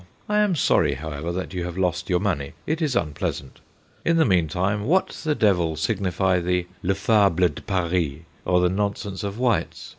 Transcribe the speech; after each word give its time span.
I 0.27 0.39
am 0.39 0.55
sorry, 0.55 0.95
however, 0.95 1.31
that 1.31 1.53
you 1.53 1.63
have 1.65 1.77
lost 1.77 2.09
your 2.09 2.19
money; 2.19 2.53
it 2.65 2.81
is 2.81 2.95
unpleasant. 2.95 3.59
In 4.03 4.17
the 4.17 4.25
meantime, 4.25 4.85
what 4.85 5.09
the 5.23 5.35
devil 5.35 5.75
signify 5.75 6.39
the 6.39 6.65
le 6.81 6.95
fable 6.95 7.49
de 7.49 7.61
Paris 7.61 8.21
or 8.43 8.61
the 8.61 8.69
nonsense 8.69 9.23
of 9.23 9.37
White's 9.37 9.89